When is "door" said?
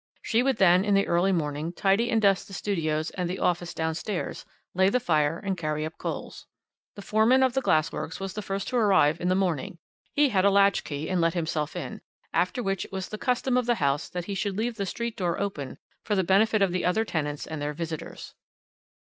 15.15-15.39